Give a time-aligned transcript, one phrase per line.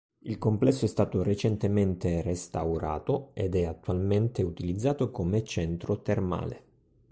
[0.23, 6.63] Il complesso è stato recentemente restaurato ed è attualmente utilizzato come centro termale.